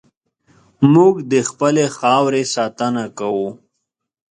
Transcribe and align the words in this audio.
موږ 0.93 1.13
د 1.31 1.33
خپلې 1.49 1.85
خاورې 1.97 2.43
ساتنه 2.55 3.03
کوو. 3.17 3.49